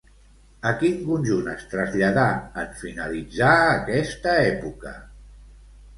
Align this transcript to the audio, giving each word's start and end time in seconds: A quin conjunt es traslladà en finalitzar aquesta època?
A 0.67 0.71
quin 0.83 0.95
conjunt 1.09 1.51
es 1.51 1.67
traslladà 1.75 2.25
en 2.63 2.73
finalitzar 2.81 3.53
aquesta 3.77 4.37
època? 4.51 4.99